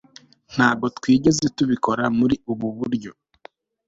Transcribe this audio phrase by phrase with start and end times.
[0.53, 3.11] Ntabwo twigeze tubikora muri ubu buryo